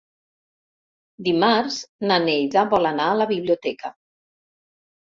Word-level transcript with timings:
Dimarts 1.27 1.77
na 2.11 2.19
Neida 2.27 2.67
vol 2.75 2.93
anar 2.95 3.13
a 3.13 3.21
la 3.21 3.31
biblioteca. 3.35 3.95